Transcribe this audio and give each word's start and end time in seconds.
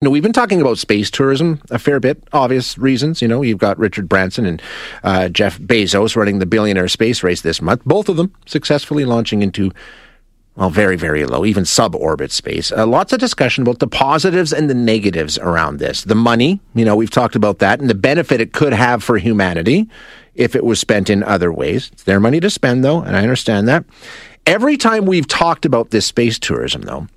You 0.00 0.06
know, 0.06 0.12
we've 0.12 0.22
been 0.22 0.32
talking 0.32 0.60
about 0.60 0.78
space 0.78 1.10
tourism 1.10 1.60
a 1.72 1.78
fair 1.80 1.98
bit, 1.98 2.22
obvious 2.32 2.78
reasons. 2.78 3.20
You 3.20 3.26
know, 3.26 3.42
you've 3.42 3.58
got 3.58 3.80
Richard 3.80 4.08
Branson 4.08 4.46
and 4.46 4.62
uh, 5.02 5.28
Jeff 5.28 5.58
Bezos 5.58 6.14
running 6.14 6.38
the 6.38 6.46
billionaire 6.46 6.86
space 6.86 7.24
race 7.24 7.40
this 7.40 7.60
month, 7.60 7.84
both 7.84 8.08
of 8.08 8.16
them 8.16 8.32
successfully 8.46 9.04
launching 9.04 9.42
into, 9.42 9.72
well, 10.54 10.70
very, 10.70 10.94
very 10.94 11.26
low, 11.26 11.44
even 11.44 11.64
suborbit 11.64 12.30
space. 12.30 12.70
Uh, 12.70 12.86
lots 12.86 13.12
of 13.12 13.18
discussion 13.18 13.62
about 13.62 13.80
the 13.80 13.88
positives 13.88 14.52
and 14.52 14.70
the 14.70 14.74
negatives 14.74 15.36
around 15.36 15.80
this. 15.80 16.04
The 16.04 16.14
money, 16.14 16.60
you 16.76 16.84
know, 16.84 16.94
we've 16.94 17.10
talked 17.10 17.34
about 17.34 17.58
that, 17.58 17.80
and 17.80 17.90
the 17.90 17.94
benefit 17.96 18.40
it 18.40 18.52
could 18.52 18.72
have 18.72 19.02
for 19.02 19.18
humanity 19.18 19.88
if 20.36 20.54
it 20.54 20.64
was 20.64 20.78
spent 20.78 21.10
in 21.10 21.24
other 21.24 21.52
ways. 21.52 21.90
It's 21.92 22.04
their 22.04 22.20
money 22.20 22.38
to 22.38 22.50
spend, 22.50 22.84
though, 22.84 23.02
and 23.02 23.16
I 23.16 23.22
understand 23.22 23.66
that. 23.66 23.84
Every 24.46 24.76
time 24.76 25.06
we've 25.06 25.26
talked 25.26 25.66
about 25.66 25.90
this 25.90 26.06
space 26.06 26.38
tourism, 26.38 26.82
though, 26.82 27.08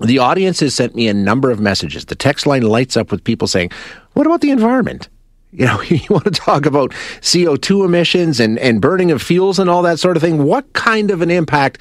the 0.00 0.18
audience 0.18 0.60
has 0.60 0.74
sent 0.74 0.94
me 0.94 1.08
a 1.08 1.14
number 1.14 1.50
of 1.50 1.60
messages. 1.60 2.04
The 2.04 2.14
text 2.14 2.46
line 2.46 2.62
lights 2.62 2.96
up 2.96 3.10
with 3.10 3.24
people 3.24 3.48
saying, 3.48 3.70
What 4.12 4.26
about 4.26 4.40
the 4.40 4.50
environment? 4.50 5.08
You 5.52 5.66
know, 5.66 5.80
you 5.88 6.00
want 6.10 6.24
to 6.24 6.30
talk 6.30 6.66
about 6.66 6.90
CO2 7.20 7.84
emissions 7.84 8.40
and, 8.40 8.58
and 8.58 8.80
burning 8.80 9.10
of 9.10 9.22
fuels 9.22 9.58
and 9.58 9.70
all 9.70 9.82
that 9.82 9.98
sort 9.98 10.16
of 10.16 10.22
thing. 10.22 10.44
What 10.44 10.72
kind 10.72 11.10
of 11.10 11.22
an 11.22 11.30
impact 11.30 11.80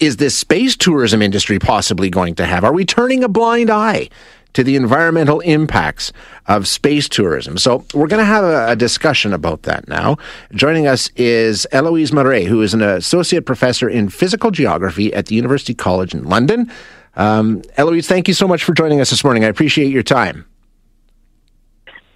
is 0.00 0.16
this 0.16 0.36
space 0.36 0.76
tourism 0.76 1.22
industry 1.22 1.58
possibly 1.58 2.10
going 2.10 2.34
to 2.34 2.46
have? 2.46 2.64
Are 2.64 2.72
we 2.72 2.84
turning 2.84 3.24
a 3.24 3.28
blind 3.28 3.70
eye 3.70 4.08
to 4.54 4.64
the 4.64 4.76
environmental 4.76 5.40
impacts 5.40 6.12
of 6.46 6.66
space 6.66 7.08
tourism. 7.08 7.58
So 7.58 7.84
we're 7.92 8.06
going 8.06 8.20
to 8.20 8.24
have 8.24 8.44
a, 8.44 8.70
a, 8.70 8.76
discussion 8.76 9.32
about 9.32 9.62
that 9.62 9.88
now. 9.88 10.16
Joining 10.52 10.86
us 10.86 11.10
is 11.16 11.66
Eloise 11.72 12.12
Marais, 12.12 12.44
who 12.44 12.62
is 12.62 12.72
an 12.72 12.80
associate 12.80 13.46
professor 13.46 13.88
in 13.88 14.08
physical 14.08 14.50
geography 14.50 15.12
at 15.12 15.26
the 15.26 15.34
University 15.34 15.74
College 15.74 16.14
in 16.14 16.24
London. 16.24 16.70
Um, 17.16 17.62
Eloise, 17.76 18.08
thank 18.08 18.28
you 18.28 18.34
so 18.34 18.48
much 18.48 18.64
for 18.64 18.74
joining 18.74 19.00
us 19.00 19.10
this 19.10 19.24
morning. 19.24 19.44
I 19.44 19.48
appreciate 19.48 19.90
your 19.90 20.02
time. 20.02 20.46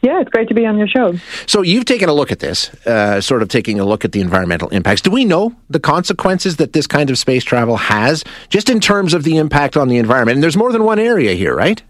Yeah, 0.01 0.21
it's 0.21 0.31
great 0.31 0.49
to 0.49 0.55
be 0.55 0.65
on 0.65 0.79
your 0.79 0.87
show. 0.87 1.15
So 1.47 1.63
you've 1.63 1.85
taken 1.85 2.09
a 2.09 2.13
look 2.13 2.31
at 2.31 2.39
this, 2.39 2.69
uh, 2.87 3.21
sort 3.21 3.43
of 3.43 3.49
taking 3.49 3.81
a 3.81 3.85
look 3.85 4.05
at 4.05 4.13
the 4.13 4.21
environmental 4.21 4.69
impacts. 4.69 5.01
Do 5.01 5.11
we 5.11 5.25
know 5.25 5.55
the 5.69 5.81
consequences 5.81 6.57
that 6.57 6.73
this 6.73 6.87
kind 6.87 7.11
of 7.11 7.19
space 7.19 7.43
travel 7.43 7.77
has, 7.77 8.23
just 8.49 8.71
in 8.71 8.79
terms 8.79 9.13
of 9.13 9.25
the 9.25 9.39
impact 9.39 9.77
on 9.77 9.89
the 9.89 9.97
environment? 9.97 10.37
And 10.37 10.43
there's 10.43 10.57
more 10.57 10.71
than 10.71 10.85
one 10.85 11.01
area 11.01 11.35
here, 11.35 11.55
right? 11.55 11.83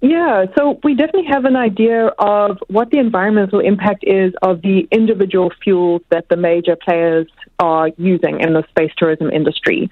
Yeah, 0.00 0.46
so 0.56 0.80
we 0.82 0.94
definitely 0.94 1.28
have 1.30 1.44
an 1.44 1.56
idea 1.56 2.06
of 2.18 2.58
what 2.68 2.90
the 2.90 2.98
environmental 2.98 3.60
impact 3.60 4.02
is 4.06 4.32
of 4.40 4.62
the 4.62 4.88
individual 4.90 5.52
fuels 5.62 6.00
that 6.08 6.26
the 6.30 6.36
major 6.36 6.74
players 6.74 7.26
are 7.58 7.90
using 7.98 8.40
in 8.40 8.54
the 8.54 8.64
space 8.70 8.92
tourism 8.96 9.30
industry. 9.30 9.90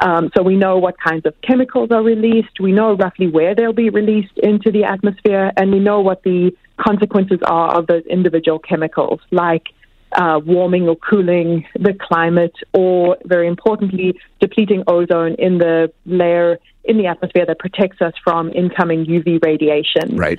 Um, 0.00 0.30
so 0.34 0.42
we 0.42 0.56
know 0.56 0.78
what 0.78 0.98
kinds 0.98 1.26
of 1.26 1.34
chemicals 1.42 1.90
are 1.90 2.02
released. 2.02 2.58
We 2.58 2.72
know 2.72 2.94
roughly 2.94 3.26
where 3.26 3.54
they'll 3.54 3.72
be 3.72 3.90
released 3.90 4.36
into 4.38 4.72
the 4.72 4.84
atmosphere, 4.84 5.52
and 5.56 5.70
we 5.70 5.78
know 5.78 6.00
what 6.00 6.22
the 6.22 6.56
consequences 6.78 7.38
are 7.44 7.76
of 7.76 7.86
those 7.86 8.04
individual 8.06 8.58
chemicals, 8.58 9.20
like 9.30 9.66
uh, 10.12 10.40
warming 10.44 10.88
or 10.88 10.96
cooling 10.96 11.66
the 11.74 11.94
climate, 12.00 12.54
or 12.72 13.18
very 13.26 13.46
importantly, 13.46 14.18
depleting 14.40 14.82
ozone 14.86 15.34
in 15.34 15.58
the 15.58 15.92
layer 16.06 16.58
in 16.84 16.96
the 16.96 17.06
atmosphere 17.06 17.44
that 17.46 17.58
protects 17.58 18.00
us 18.00 18.14
from 18.24 18.50
incoming 18.52 19.04
UV 19.04 19.44
radiation. 19.44 20.16
Right. 20.16 20.38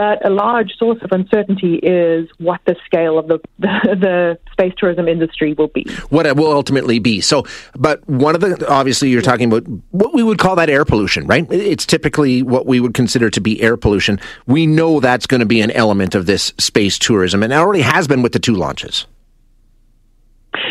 But 0.00 0.24
a 0.24 0.30
large 0.30 0.72
source 0.78 0.96
of 1.02 1.12
uncertainty 1.12 1.74
is 1.74 2.26
what 2.38 2.62
the 2.64 2.74
scale 2.86 3.18
of 3.18 3.28
the, 3.28 3.38
the, 3.58 3.96
the, 4.00 4.38
space 4.50 4.72
tourism 4.78 5.08
industry 5.08 5.52
will 5.52 5.68
be. 5.68 5.84
What 6.08 6.24
it 6.24 6.38
will 6.38 6.50
ultimately 6.50 6.98
be. 6.98 7.20
So, 7.20 7.44
but 7.76 8.08
one 8.08 8.34
of 8.34 8.40
the, 8.40 8.66
obviously, 8.66 9.10
you're 9.10 9.20
talking 9.20 9.52
about 9.52 9.66
what 9.90 10.14
we 10.14 10.22
would 10.22 10.38
call 10.38 10.56
that 10.56 10.70
air 10.70 10.86
pollution, 10.86 11.26
right? 11.26 11.46
It's 11.52 11.84
typically 11.84 12.42
what 12.42 12.64
we 12.64 12.80
would 12.80 12.94
consider 12.94 13.28
to 13.28 13.42
be 13.42 13.60
air 13.60 13.76
pollution. 13.76 14.18
We 14.46 14.66
know 14.66 15.00
that's 15.00 15.26
going 15.26 15.40
to 15.40 15.46
be 15.46 15.60
an 15.60 15.70
element 15.72 16.14
of 16.14 16.24
this 16.24 16.54
space 16.56 16.98
tourism, 16.98 17.42
and 17.42 17.52
it 17.52 17.56
already 17.56 17.82
has 17.82 18.08
been 18.08 18.22
with 18.22 18.32
the 18.32 18.38
two 18.38 18.54
launches. 18.54 19.06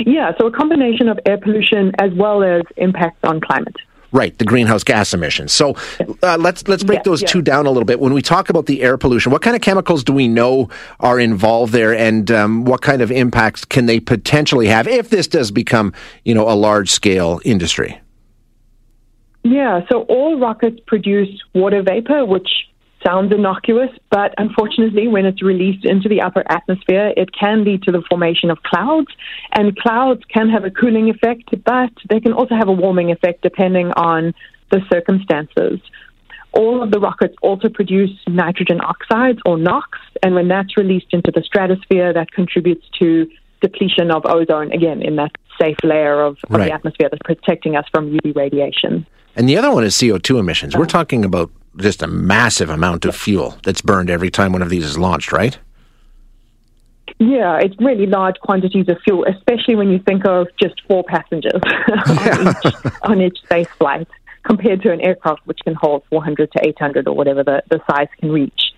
Yeah, 0.08 0.32
so 0.40 0.48
a 0.48 0.52
combination 0.52 1.08
of 1.08 1.20
air 1.28 1.38
pollution 1.38 1.92
as 2.00 2.12
well 2.16 2.42
as 2.42 2.64
impacts 2.78 3.20
on 3.22 3.42
climate. 3.42 3.76
Right, 4.12 4.36
the 4.38 4.46
greenhouse 4.46 4.84
gas 4.84 5.14
emissions. 5.14 5.52
So 5.52 5.76
uh, 6.24 6.38
let's 6.40 6.68
let's 6.68 6.84
break 6.84 7.04
those 7.04 7.22
two 7.22 7.44
down 7.44 7.68
a 7.68 7.70
little 7.70 7.86
bit. 7.86 8.00
When 8.00 8.14
we 8.14 8.24
talk 8.24 8.50
about 8.50 8.66
the 8.66 8.82
air 8.82 8.98
pollution, 8.98 9.32
what 9.32 9.44
kind 9.44 9.56
of 9.56 9.62
chemicals 9.62 10.04
do 10.04 10.14
we 10.14 10.28
know 10.28 10.70
are 11.00 11.20
involved 11.20 11.74
there, 11.74 11.94
and 11.94 12.32
um, 12.32 12.66
what 12.66 12.82
kind 12.82 13.04
of 13.04 13.12
impacts 13.12 13.66
can 13.66 13.86
they 13.86 14.00
potentially 14.00 14.66
have 14.68 14.88
if 14.88 15.10
this 15.10 15.28
does 15.28 15.52
become, 15.52 15.94
you 16.26 16.34
know, 16.34 16.50
a 16.50 16.56
large 16.56 16.90
scale 16.90 17.40
industry? 17.46 18.02
Yeah, 19.44 19.82
so 19.90 20.02
all 20.04 20.40
rockets 20.40 20.80
produce 20.88 21.30
water 21.54 21.82
vapor, 21.82 22.26
which 22.26 22.50
sounds 23.06 23.34
innocuous, 23.34 23.90
but 24.10 24.34
unfortunately, 24.38 25.08
when 25.08 25.26
it's 25.26 25.42
released 25.42 25.86
into 25.86 26.10
the 26.10 26.22
upper 26.22 26.44
atmosphere, 26.50 27.14
it 27.16 27.30
can 27.34 27.64
lead 27.64 27.84
to 27.84 27.92
the 27.92 28.04
formation 28.10 28.50
of 28.50 28.62
clouds. 28.64 29.08
And 29.54 29.76
clouds 29.78 30.22
can 30.34 30.50
have 30.50 30.64
a 30.64 30.72
cooling 30.72 31.10
effect, 31.10 31.50
but 31.64 31.92
they 32.10 32.20
can 32.20 32.34
also 32.34 32.56
have 32.56 32.68
a 32.68 32.74
warming 32.74 33.12
effect 33.12 33.42
depending 33.42 33.92
on 33.92 34.34
the 34.72 34.82
circumstances. 34.92 35.80
All 36.52 36.82
of 36.82 36.92
the 36.92 37.00
rockets 37.00 37.36
also 37.42 37.70
produce 37.70 38.12
nitrogen 38.28 38.82
oxides 38.82 39.40
or 39.46 39.58
NOx, 39.58 39.88
and 40.24 40.34
when 40.34 40.48
that's 40.48 40.76
released 40.78 41.08
into 41.12 41.32
the 41.32 41.44
stratosphere, 41.44 42.12
that 42.14 42.32
contributes 42.32 42.86
to 43.00 43.30
depletion 43.62 44.10
of 44.10 44.26
ozone, 44.26 44.72
again, 44.72 45.02
in 45.02 45.16
that 45.18 45.32
safe 45.62 45.78
layer 45.84 46.22
of, 46.22 46.38
of 46.46 46.50
right. 46.50 46.66
the 46.66 46.72
atmosphere 46.72 47.10
that's 47.12 47.22
protecting 47.24 47.76
us 47.76 47.86
from 47.92 48.12
UV 48.12 48.36
radiation. 48.36 49.06
And 49.36 49.48
the 49.48 49.58
other 49.58 49.72
one 49.72 49.84
is 49.84 49.96
CO2 49.96 50.40
emissions. 50.40 50.76
We're 50.76 50.86
talking 50.86 51.24
about 51.24 51.52
just 51.78 52.02
a 52.02 52.08
massive 52.08 52.70
amount 52.70 53.06
of 53.06 53.16
fuel 53.16 53.58
that's 53.64 53.82
burned 53.82 54.10
every 54.10 54.30
time 54.30 54.52
one 54.52 54.62
of 54.62 54.70
these 54.70 54.86
is 54.86 54.98
launched, 54.98 55.32
right? 55.32 55.58
Yeah, 57.20 57.60
it's 57.62 57.76
really 57.80 58.06
large 58.06 58.36
quantities 58.40 58.88
of 58.88 58.98
fuel, 59.04 59.26
especially 59.26 59.76
when 59.76 59.90
you 59.90 60.00
think 60.00 60.26
of 60.26 60.48
just 60.62 60.82
four 60.88 61.04
passengers 61.04 61.52
on, 62.06 62.48
each, 62.48 62.76
on 63.04 63.22
each 63.22 63.38
space 63.44 63.68
flight, 63.78 64.08
compared 64.44 64.82
to 64.84 64.92
an 64.92 65.02
aircraft 65.02 65.46
which 65.46 65.60
can 65.64 65.76
hold 65.76 66.04
400 66.10 66.52
to 66.54 66.68
800 66.68 67.08
or 67.08 67.16
whatever 67.16 67.44
the, 67.44 67.64
the 67.70 67.82
size 67.90 68.08
can 68.20 68.32
reach. 68.32 68.74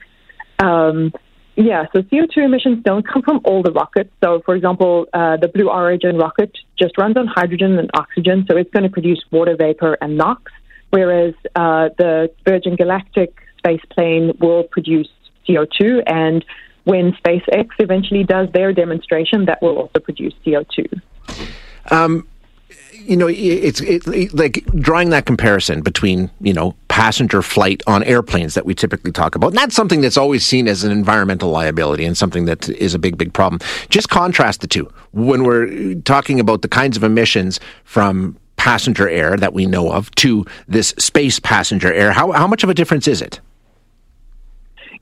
Um, 0.59 1.13
yeah, 1.55 1.85
so 1.93 2.01
CO2 2.01 2.37
emissions 2.37 2.83
don't 2.83 3.07
come 3.07 3.21
from 3.21 3.41
all 3.43 3.61
the 3.61 3.71
rockets. 3.71 4.09
So, 4.23 4.41
for 4.45 4.55
example, 4.55 5.05
uh, 5.13 5.37
the 5.37 5.49
Blue 5.49 5.69
Origin 5.69 6.17
rocket 6.17 6.57
just 6.79 6.97
runs 6.97 7.17
on 7.17 7.27
hydrogen 7.27 7.77
and 7.77 7.89
oxygen, 7.93 8.45
so 8.49 8.57
it's 8.57 8.71
going 8.71 8.83
to 8.83 8.89
produce 8.89 9.23
water 9.31 9.55
vapor 9.55 9.97
and 10.01 10.17
NOx 10.17 10.51
whereas 10.91 11.33
uh, 11.55 11.89
the 11.97 12.31
Virgin 12.45 12.75
Galactic 12.75 13.35
space 13.57 13.81
plane 13.89 14.37
will 14.39 14.63
produce 14.63 15.09
CO2, 15.47 16.03
and 16.05 16.45
when 16.83 17.13
SpaceX 17.13 17.69
eventually 17.79 18.23
does 18.23 18.49
their 18.53 18.73
demonstration, 18.73 19.45
that 19.45 19.61
will 19.61 19.77
also 19.77 19.99
produce 19.99 20.33
CO2. 20.45 21.01
Um, 21.89 22.27
you 23.05 23.17
know, 23.17 23.27
it's 23.27 23.81
it, 23.81 24.07
it, 24.07 24.33
like 24.33 24.65
drawing 24.75 25.09
that 25.09 25.25
comparison 25.25 25.81
between 25.81 26.29
you 26.39 26.53
know 26.53 26.75
passenger 26.87 27.41
flight 27.41 27.81
on 27.87 28.03
airplanes 28.03 28.53
that 28.53 28.65
we 28.65 28.75
typically 28.75 29.11
talk 29.11 29.35
about. 29.35 29.47
And 29.47 29.57
that's 29.57 29.75
something 29.75 30.01
that's 30.01 30.17
always 30.17 30.45
seen 30.45 30.67
as 30.67 30.83
an 30.83 30.91
environmental 30.91 31.49
liability 31.49 32.05
and 32.05 32.17
something 32.17 32.45
that 32.45 32.69
is 32.69 32.93
a 32.93 32.99
big, 32.99 33.17
big 33.17 33.33
problem. 33.33 33.59
Just 33.89 34.09
contrast 34.09 34.61
the 34.61 34.67
two 34.67 34.91
when 35.11 35.43
we're 35.43 35.95
talking 36.01 36.39
about 36.39 36.61
the 36.61 36.67
kinds 36.67 36.97
of 36.97 37.03
emissions 37.03 37.59
from 37.83 38.37
passenger 38.61 39.09
air 39.09 39.35
that 39.37 39.53
we 39.53 39.65
know 39.65 39.91
of 39.91 40.11
to 40.11 40.45
this 40.67 40.89
space 40.99 41.39
passenger 41.39 41.91
air. 41.91 42.11
How, 42.11 42.31
how 42.31 42.45
much 42.45 42.63
of 42.63 42.69
a 42.69 42.75
difference 42.75 43.07
is 43.07 43.19
it? 43.19 43.39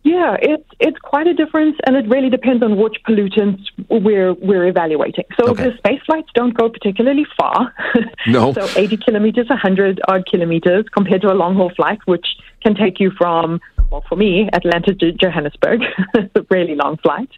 Yeah, 0.04 0.38
it's 0.42 0.70
it's 0.80 0.98
quite 1.00 1.28
a 1.28 1.34
difference, 1.34 1.76
and 1.86 1.98
it 1.98 2.08
really 2.08 2.30
depends 2.30 2.64
on 2.64 2.78
which 2.78 2.96
pollutants 3.06 3.64
we're 3.90 4.34
we're 4.36 4.66
evaluating. 4.66 5.26
So 5.38 5.50
okay. 5.50 5.72
the 5.72 5.78
space 5.78 6.00
flights 6.06 6.30
don't 6.34 6.54
go 6.54 6.70
particularly 6.70 7.26
far. 7.38 7.74
No. 8.28 8.54
so 8.54 8.68
80 8.76 8.98
kilometers, 8.98 9.50
100 9.50 10.02
odd 10.08 10.26
kilometers, 10.26 10.86
compared 10.94 11.22
to 11.24 11.32
a 11.32 11.36
long 11.42 11.56
haul 11.56 11.72
flight, 11.76 12.00
which 12.06 12.28
can 12.64 12.76
take 12.76 13.00
you 13.00 13.12
from, 13.18 13.60
well, 13.92 14.04
for 14.08 14.16
me, 14.16 14.50
Atlanta 14.54 14.94
to 14.94 15.12
Johannesburg. 15.12 15.82
it's 16.14 16.36
a 16.36 16.46
really 16.50 16.76
long 16.76 16.98
flight, 16.98 17.32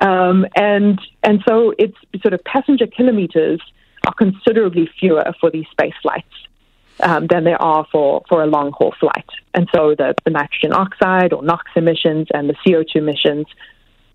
um, 0.00 0.46
and 0.56 0.98
and 1.22 1.42
so 1.46 1.74
it's 1.78 1.98
sort 2.22 2.32
of 2.32 2.42
passenger 2.44 2.86
kilometers 2.86 3.60
are 4.06 4.14
considerably 4.14 4.88
fewer 4.98 5.24
for 5.40 5.50
these 5.50 5.66
space 5.70 5.94
flights 6.02 6.34
um, 7.02 7.26
than 7.26 7.44
there 7.44 7.60
are 7.60 7.86
for, 7.90 8.22
for 8.28 8.42
a 8.42 8.46
long 8.46 8.72
haul 8.72 8.94
flight. 8.98 9.26
And 9.54 9.68
so 9.74 9.94
the, 9.96 10.14
the 10.24 10.30
nitrogen 10.30 10.72
oxide 10.72 11.32
or 11.32 11.42
NOx 11.42 11.70
emissions 11.76 12.28
and 12.32 12.48
the 12.48 12.54
CO2 12.66 12.96
emissions, 12.96 13.46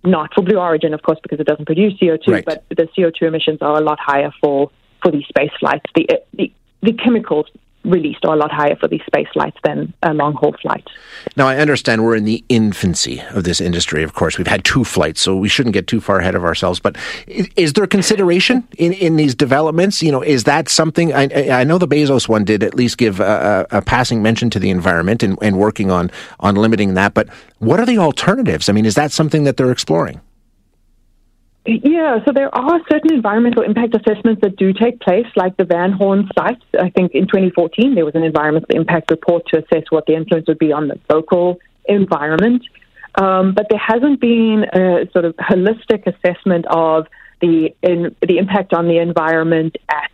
not 0.03 0.33
for 0.33 0.43
Blue 0.43 0.57
Origin, 0.57 0.93
of 0.93 1.01
course, 1.01 1.19
because 1.21 1.39
it 1.39 1.47
doesn't 1.47 1.65
produce 1.65 1.93
CO2, 1.99 2.27
right. 2.27 2.45
but 2.45 2.63
the 2.69 2.87
CO2 2.97 3.23
emissions 3.23 3.59
are 3.61 3.77
a 3.77 3.81
lot 3.81 3.99
higher 3.99 4.31
for, 4.41 4.71
for 5.01 5.11
these 5.11 5.25
space 5.25 5.51
flights. 5.59 5.85
The, 5.95 6.07
the, 6.33 6.51
the 6.81 6.93
chemicals 6.93 7.47
released 7.85 8.25
are 8.25 8.33
a 8.33 8.37
lot 8.37 8.51
higher 8.51 8.75
for 8.75 8.87
these 8.87 9.01
space 9.05 9.27
flights 9.33 9.57
than 9.63 9.93
a 10.03 10.13
long 10.13 10.33
haul 10.33 10.55
flight. 10.61 10.87
Now, 11.35 11.47
I 11.47 11.57
understand 11.57 12.03
we're 12.03 12.15
in 12.15 12.25
the 12.25 12.43
infancy 12.49 13.21
of 13.31 13.43
this 13.43 13.61
industry. 13.61 14.03
Of 14.03 14.13
course, 14.13 14.37
we've 14.37 14.47
had 14.47 14.63
two 14.63 14.83
flights, 14.83 15.21
so 15.21 15.35
we 15.35 15.49
shouldn't 15.49 15.73
get 15.73 15.87
too 15.87 16.01
far 16.01 16.19
ahead 16.19 16.35
of 16.35 16.43
ourselves. 16.43 16.79
But 16.79 16.97
is 17.27 17.73
there 17.73 17.87
consideration 17.87 18.67
in, 18.77 18.93
in 18.93 19.15
these 19.15 19.35
developments? 19.35 20.01
You 20.01 20.11
know, 20.11 20.21
is 20.21 20.43
that 20.45 20.69
something? 20.69 21.13
I, 21.13 21.61
I 21.61 21.63
know 21.63 21.77
the 21.77 21.87
Bezos 21.87 22.27
one 22.27 22.43
did 22.43 22.63
at 22.63 22.73
least 22.73 22.97
give 22.97 23.19
a, 23.19 23.67
a, 23.71 23.81
passing 23.81 24.21
mention 24.21 24.49
to 24.49 24.59
the 24.59 24.69
environment 24.69 25.23
and, 25.23 25.37
and 25.41 25.57
working 25.57 25.91
on 25.91 26.11
on 26.39 26.55
limiting 26.55 26.95
that. 26.95 27.13
But 27.13 27.29
what 27.59 27.79
are 27.79 27.85
the 27.85 27.97
alternatives? 27.97 28.69
I 28.69 28.73
mean, 28.73 28.85
is 28.85 28.95
that 28.95 29.11
something 29.11 29.43
that 29.43 29.57
they're 29.57 29.71
exploring? 29.71 30.21
Yeah, 31.67 32.23
so 32.25 32.31
there 32.31 32.53
are 32.53 32.79
certain 32.91 33.13
environmental 33.13 33.63
impact 33.63 33.95
assessments 33.95 34.41
that 34.41 34.55
do 34.55 34.71
take 34.71 34.99
place, 34.99 35.25
like 35.35 35.57
the 35.57 35.63
Van 35.63 35.91
Horn 35.91 36.29
site. 36.37 36.61
I 36.79 36.91
think 36.91 37.13
in 37.13 37.23
2014 37.23 37.95
there 37.95 38.05
was 38.05 38.13
an 38.13 38.23
environmental 38.23 38.75
impact 38.75 39.09
report 39.09 39.47
to 39.47 39.63
assess 39.63 39.83
what 39.89 40.05
the 40.05 40.13
influence 40.13 40.47
would 40.47 40.59
be 40.59 40.71
on 40.71 40.89
the 40.89 40.99
local 41.09 41.57
environment. 41.85 42.63
Um, 43.15 43.53
but 43.55 43.67
there 43.69 43.79
hasn't 43.79 44.19
been 44.19 44.65
a 44.73 45.09
sort 45.11 45.25
of 45.25 45.35
holistic 45.37 46.05
assessment 46.05 46.65
of 46.69 47.07
the 47.41 47.73
in, 47.81 48.15
the 48.21 48.37
impact 48.37 48.73
on 48.73 48.87
the 48.87 48.99
environment 48.99 49.75
at 49.89 50.11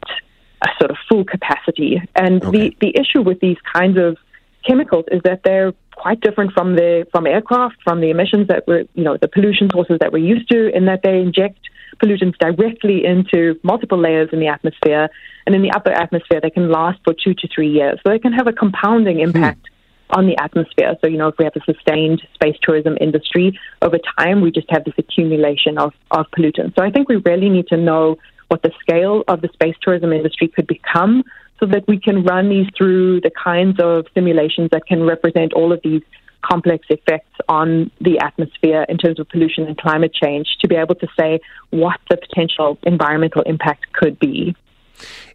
a 0.63 0.67
sort 0.79 0.91
of 0.91 0.97
full 1.09 1.25
capacity. 1.25 2.01
And 2.15 2.43
okay. 2.43 2.69
the, 2.69 2.77
the 2.79 2.99
issue 2.99 3.21
with 3.21 3.41
these 3.41 3.57
kinds 3.73 3.97
of 3.97 4.17
chemicals 4.65 5.05
is 5.11 5.21
that 5.23 5.41
they're 5.43 5.73
quite 5.95 6.21
different 6.21 6.51
from 6.53 6.75
the 6.75 7.05
from 7.11 7.27
aircraft, 7.27 7.77
from 7.83 8.01
the 8.01 8.09
emissions 8.09 8.47
that 8.47 8.63
we're 8.67 8.85
you 8.93 9.03
know 9.03 9.17
the 9.17 9.27
pollution 9.27 9.69
sources 9.69 9.97
that 9.99 10.11
we're 10.11 10.25
used 10.25 10.49
to, 10.49 10.75
in 10.75 10.85
that 10.85 11.01
they 11.03 11.19
inject 11.19 11.59
pollutants 12.01 12.37
directly 12.39 13.05
into 13.05 13.59
multiple 13.63 13.99
layers 13.99 14.29
in 14.31 14.39
the 14.39 14.47
atmosphere, 14.47 15.09
and 15.45 15.55
in 15.55 15.61
the 15.61 15.71
upper 15.71 15.91
atmosphere 15.91 16.39
they 16.41 16.49
can 16.49 16.69
last 16.69 16.99
for 17.03 17.13
two 17.13 17.33
to 17.33 17.47
three 17.53 17.69
years. 17.69 17.99
So 18.03 18.11
they 18.11 18.19
can 18.19 18.33
have 18.33 18.47
a 18.47 18.53
compounding 18.53 19.17
hmm. 19.17 19.23
impact. 19.23 19.67
On 20.13 20.27
the 20.27 20.37
atmosphere. 20.41 20.97
So, 20.99 21.07
you 21.07 21.17
know, 21.17 21.29
if 21.29 21.35
we 21.37 21.45
have 21.45 21.55
a 21.55 21.63
sustained 21.63 22.21
space 22.33 22.57
tourism 22.61 22.97
industry, 22.99 23.57
over 23.81 23.97
time 24.19 24.41
we 24.41 24.51
just 24.51 24.69
have 24.69 24.83
this 24.83 24.93
accumulation 24.97 25.77
of, 25.77 25.93
of 26.11 26.25
pollutants. 26.37 26.75
So 26.75 26.83
I 26.83 26.91
think 26.91 27.07
we 27.07 27.15
really 27.15 27.47
need 27.47 27.67
to 27.67 27.77
know 27.77 28.17
what 28.49 28.61
the 28.61 28.71
scale 28.81 29.23
of 29.29 29.39
the 29.39 29.47
space 29.53 29.75
tourism 29.81 30.11
industry 30.11 30.49
could 30.49 30.67
become 30.67 31.23
so 31.61 31.67
that 31.67 31.87
we 31.87 31.99
can 31.99 32.23
run 32.23 32.49
these 32.49 32.67
through 32.75 33.21
the 33.21 33.31
kinds 33.31 33.79
of 33.79 34.05
simulations 34.13 34.69
that 34.71 34.85
can 34.87 35.03
represent 35.03 35.53
all 35.53 35.71
of 35.71 35.79
these 35.83 36.01
complex 36.41 36.87
effects 36.89 37.37
on 37.47 37.91
the 38.01 38.17
atmosphere 38.19 38.83
in 38.89 38.97
terms 38.97 39.19
of 39.19 39.29
pollution 39.29 39.67
and 39.67 39.77
climate 39.77 40.11
change 40.13 40.47
to 40.59 40.67
be 40.67 40.75
able 40.75 40.95
to 40.95 41.07
say 41.17 41.39
what 41.69 41.99
the 42.09 42.17
potential 42.17 42.79
environmental 42.83 43.43
impact 43.43 43.93
could 43.93 44.17
be. 44.19 44.55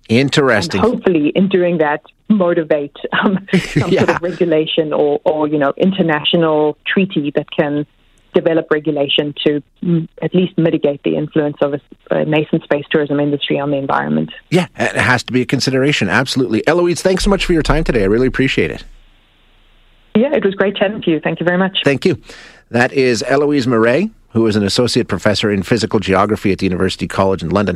Interesting. 0.08 0.80
And 0.80 0.90
hopefully, 0.94 1.28
in 1.34 1.48
doing 1.48 1.78
that, 1.78 2.02
motivate 2.28 2.96
um, 3.12 3.46
some 3.60 3.90
yeah. 3.90 4.04
sort 4.04 4.16
of 4.16 4.22
regulation 4.22 4.92
or, 4.92 5.20
or, 5.24 5.48
you 5.48 5.58
know, 5.58 5.72
international 5.76 6.76
treaty 6.86 7.32
that 7.36 7.50
can 7.50 7.86
develop 8.36 8.66
regulation 8.70 9.34
to 9.44 9.62
mm, 9.82 10.08
at 10.20 10.34
least 10.34 10.56
mitigate 10.58 11.02
the 11.02 11.16
influence 11.16 11.56
of 11.62 11.74
a, 11.74 11.80
a, 12.10 12.24
nascent 12.24 12.62
space 12.62 12.84
tourism 12.90 13.18
industry 13.18 13.58
on 13.58 13.70
the 13.70 13.78
environment. 13.78 14.30
Yeah, 14.50 14.66
it 14.76 14.96
has 14.96 15.22
to 15.24 15.32
be 15.32 15.40
a 15.40 15.46
consideration. 15.46 16.08
Absolutely. 16.08 16.66
Eloise, 16.66 17.02
thanks 17.02 17.24
so 17.24 17.30
much 17.30 17.44
for 17.44 17.52
your 17.54 17.62
time 17.62 17.82
today. 17.82 18.02
I 18.02 18.06
really 18.06 18.26
appreciate 18.26 18.70
it. 18.70 18.84
Yeah, 20.14 20.34
it 20.34 20.44
was 20.44 20.54
great 20.54 20.76
chatting 20.76 21.02
to 21.02 21.10
you. 21.10 21.20
Thank 21.20 21.40
you 21.40 21.46
very 21.46 21.58
much. 21.58 21.78
Thank 21.84 22.04
you. 22.04 22.20
That 22.70 22.92
is 22.92 23.22
Eloise 23.26 23.66
Marais, 23.66 24.10
who 24.30 24.46
is 24.46 24.56
an 24.56 24.62
associate 24.62 25.08
professor 25.08 25.50
in 25.50 25.62
physical 25.62 26.00
geography 26.00 26.52
at 26.52 26.58
the 26.58 26.66
University 26.66 27.08
College 27.08 27.42
in 27.42 27.50
London. 27.50 27.74